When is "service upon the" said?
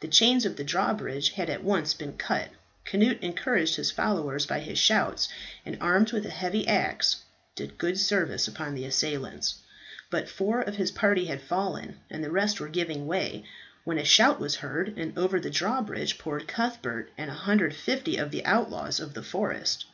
8.00-8.86